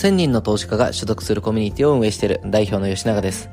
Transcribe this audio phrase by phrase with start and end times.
[0.00, 3.50] 1000人の投資家が所属するコミュニティを運営している代表の吉永です。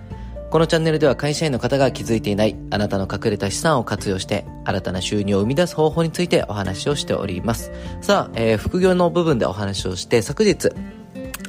[0.49, 7.73] このチャンネルでは会社員の方が気づいていないあなたの隠れた資産を活用して新たな収入を生み出す方法についてお話をしております。
[7.99, 10.69] さあ、えー、副業の部分でお話をして昨日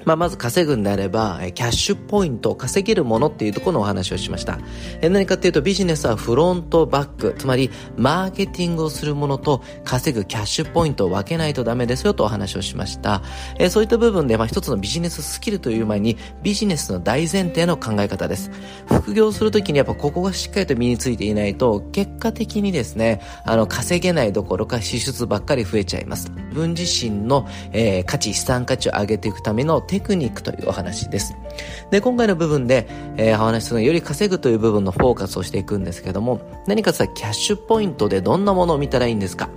[0.08, 4.58] まあ、まず稼ぐんであれば、キャッシュポイントを稼げるものっていうところのお話をしました。
[5.02, 13.20] 何かっていうとビジネスはフロントバック、つまりマーケティングをするものと稼ぐキャッシュポイントを分けないとダメですよとお話をしました。
[13.58, 18.50] えそういった部分で、まあ、一つのビジネススキルという前にビジネスの大前提の考え方です。
[18.86, 26.32] 副業するときにやっぱここがしっかりと身についていないと結果的にですね、あの稼げないどころか支出ばっかり増えちゃいます。
[26.48, 31.34] 自分自身の、えー、価値、資産価値を上げていくためのテクニックというお話です。
[31.90, 39.48] で、今回の部分で、えー、お話しするのはより稼ぐという部分のフォーカスをしていくんですけども、何かさ、キャッシュポイントでどんなものを見たらいいんですか？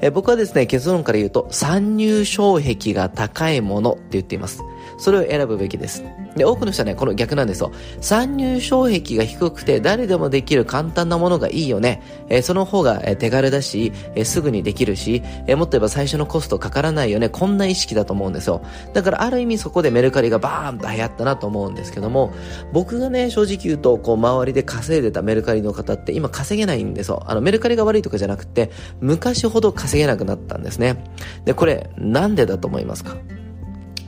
[0.00, 4.62] え僕はですね、結論から言うと、参入障壁が高いものって言っています。
[4.98, 6.04] それを選ぶべきです。
[6.36, 7.72] で、多くの人はね、この逆なんですよ。
[8.00, 12.02] 参入障壁が低くて誰でもできる簡単なものがいいよね。
[12.28, 17.28] えー、その方が、えー、手軽だし、えー、すぐにできるし、えもっと言えば最初のコストかからないよね。
[17.28, 18.62] こんな意識だと思うんですよ。
[18.92, 22.32] だからある意味そこでメルカリがバーンと流行ったなと思うんですけども、
[22.72, 27.22] 僕がね、正直言うと、こう周りで稼いでたメルカリの方って今稼げないんですよ。
[27.26, 31.04] あのメルカリが悪いとかじゃなくて、昔ほど稼げなくなったんですね。
[31.44, 33.16] で、これ、なんでだと思いますか？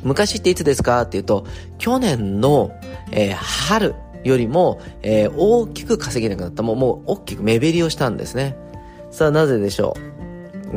[0.04, 1.02] 昔っていつですか？
[1.02, 1.46] っていうと、
[1.78, 2.70] 去年の、
[3.10, 6.62] えー、春よりも、えー、大きく稼げなくなった。
[6.62, 8.56] もう、もう大きく目減りをしたんですね。
[9.10, 10.13] さあ、なぜでしょう？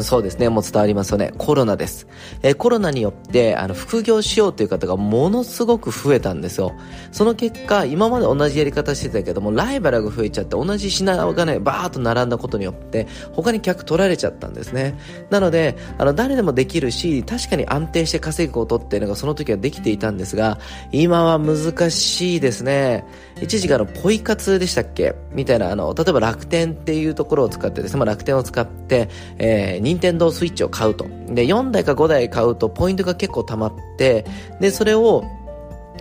[0.03, 0.49] そうですね。
[0.49, 1.31] もう伝わりますよね。
[1.37, 2.07] コロナです。
[2.43, 6.73] えー、コロナによって、あの、副業しようという方がものすごく増えたんですよ。
[7.11, 14.97] その結果、今まで同じやり方してたけども、ライバルが増えちゃって、同じ品がね、バーッと並んだことによって、他に客取られちゃったんですね。
[15.29, 20.57] なので、あの、誰でもできるし、確かに安定して稼ぐことっていうのがその時はできていたんですが、
[20.91, 23.05] 今は難しいですね。
[23.41, 25.15] 一時があの、ポイ活でしたっけ？
[25.33, 31.05] みたいな、あの、例えば楽天っていうところを使ってですね、まあ、楽天を使って、えー、任天堂スイッチを買うと。
[31.29, 34.25] で、4台か5台買うとポイントが結構溜まって、
[34.59, 35.23] で、それを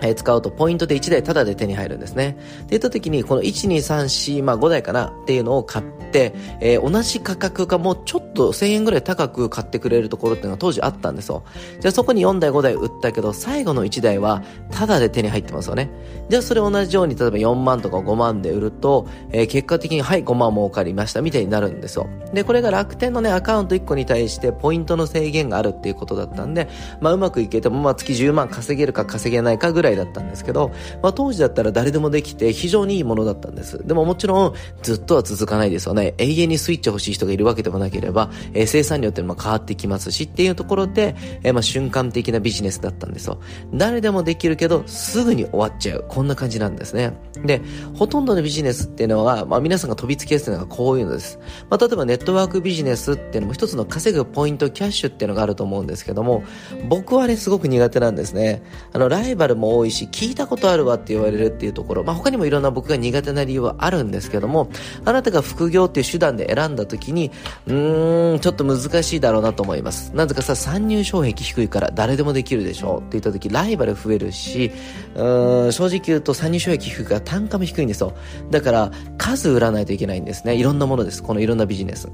[0.02, 2.36] え使うとポイントで1台タダで手に入るんですね。
[2.38, 11.44] って言った時に、この1、2、3、4、まあ5台かなっていうのを買って、えー、同じ価格かもうちょっと1000円ぐらい高く買ってくれるところっていうのが当時あったんですよ。
[11.80, 15.90] じゃあそこに4台5台売ったけど、最後の1台はタダで手に入ってますよね。
[16.28, 22.08] じゃあそれ同じように例えば4万とか5万で売ると、えー、結果的にはい5万儲かりましたみたいになるんですよ。
[22.32, 26.68] で、これが楽天のね、アカウント1個に対してポイントの制限があるっていうことだったんで、
[27.00, 30.70] まあうまくいけても、まあ月10万稼げるか稼げないかぐらいらいだったんですけど、
[31.02, 33.84] まあ当時だったら誰でもできて非常にいいものだったんです。
[33.86, 36.14] でももちろんずっとは続かないですよね。
[36.18, 43.40] 永遠にスイッチ欲しい人がいるわけでもなければ、えー、生産量っていうのも変わってきますしっていうところで、えー、まあ瞬間的なビジネスだったんですよ。
[43.72, 46.04] 誰でもできるけど、すぐに終わっちゃう。
[46.08, 47.16] こんな感じなんですね。
[47.44, 47.62] で、
[47.94, 51.38] ほとんどのビジネスっていうのは、まあ皆さんが飛びつきやすいのがこういうのです。
[51.70, 56.42] まあ例えばネットワークビジネスっていうのも一つの稼ぐポイント、キャッシュっていうのがあると思うんですけども、
[56.88, 58.62] 僕はね、すごく苦手なんですね。
[58.92, 64.68] あの、ライバルも多いし、聞いたことあるわって言われるっていうところ、まあ他にもいろんな僕が苦手な理由はあるんですけども、
[65.04, 67.30] あなたが副業っていう手段で選んだ時に、
[67.66, 70.12] うーん、ちょっと難しいだろうなと思います。
[70.14, 74.70] なぜかさ、参入障壁低いから誰でもできるでしょうって言った時、ライバル増えるし、
[75.14, 78.14] うーん、正直言うと参入障壁低いから単価も低いんですよ。
[78.50, 80.54] だから、数売らないといけないんですね。
[80.54, 81.22] いろんなものです。
[81.22, 82.08] このいろんなビジネス。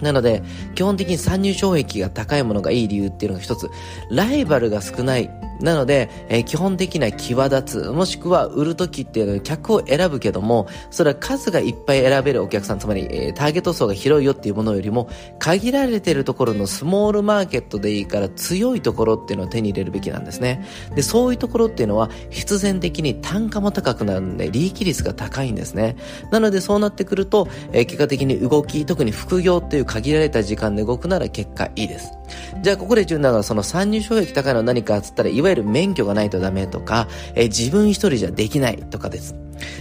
[0.00, 0.42] なので、
[0.74, 3.68] 基本的に参入障壁が高いものがいい理由っていうのが一つ、
[4.10, 20.64] ライバルが少ないなので、えー、基本的な際立つ、もしくは売るときっていうのは客を選ぶけども、それは数がいっぱい選べるお客さん、つまり、えー、ターゲット層が広いよっていうものよりも、限られてるところのスモールマーケットでいいから強いところっていうのを手に入れるべきなんですね。
[20.94, 25.96] で、そういうところっていうのは必然的に単価も高くなるんで、利益率が高いんですね。
[26.30, 32.12] なのでそうなってくると、えー、結果的に動き、特に副業っていう限られた時間で動くなら結果いいです。
[32.62, 39.34] じゃあここで重要なのはその参入障壁高いのは何かっつったら、いわゆる免許がないとダメとか、えー、自分一人じゃできないとかです。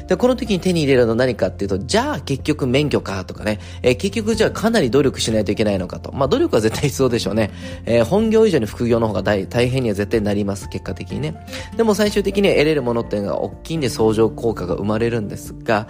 [0.07, 6.12] で、この時に手に入れるのは何かっていうと、じゃあ結局免許かとかね、えー、結局じゃあかなり努力しないといけないのかと。
[6.12, 7.51] まあ努力は絶対必要でしょうね。
[7.86, 11.36] えー、本業以上に副業の方が大大変には絶対なります、結果的にね。
[11.78, 15.88] でも最終的には得れるものっていうのが大きいんで相乗効果が生まれるんですが、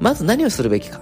[0.00, 1.00] まず何をするべきか。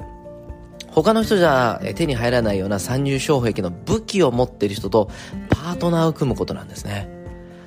[0.95, 5.11] 他の人じゃ手に入らないような参入障壁の武器を持っている人と
[5.51, 7.24] パートナーを組むことなんですね。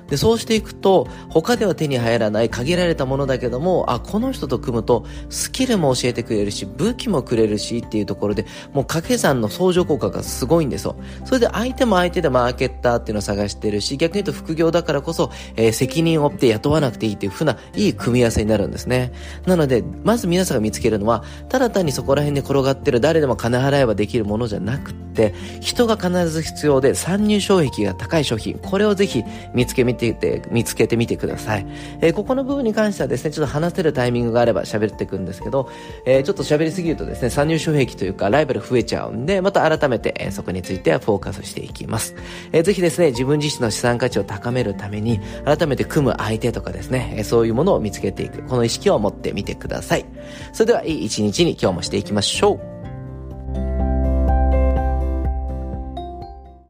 [0.08, 10.96] で、そうしていくと、他では手に入らない限られたものだけども、あ、この人と組むと、スキルも教えてくれるし、武器もくれるしっていうところで、もう掛け算の相乗効果がすごいんですよ。
[11.24, 19.12] それで相手も相手でマーケッターっていうのを探してるし、逆に言うと副業だからこそ、えー、責任を負って雇わなくていいっていう風ないい組み合わせになるんですね。
[19.46, 31.66] なので、まず皆さんが見つけるのは、ただ単にそこら辺で転がってる誰でも金払えばできるものじゃなくてて、人が必ず必要で参入障壁が高い商品、これをぜひ見つけみてて、見つけてみてください。
[32.00, 35.68] えー、ここの部分に関してはですね、ちょっと話せるタイミングがあれば喋っていくんですけど、
[36.06, 42.14] えー、ちょっと喋りすぎるとですね、参入障壁というかライバル増えちゃうんで、また改めて、えー、そこについてはフォーカスしていきます。
[42.52, 50.04] えー、ぜひですね、自分自身の資産価値を高めるために、改めて組む相手とかですね、えー、そういうものを見つけていく、この意識を持ってみてください。
[50.52, 52.67] それでは、いい一日に今日もしていきましょう。